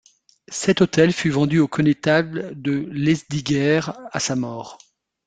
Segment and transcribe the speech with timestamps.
[0.47, 4.79] Cet hôtel fut vendu au connétable de Lesdiguières à sa mort.